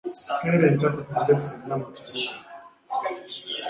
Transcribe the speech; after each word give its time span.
Keera 0.39 0.65
enkya 0.69 0.89
tugende 0.95 1.33
ffenna 1.41 1.75
mu 1.81 1.87
kibuga. 1.95 2.31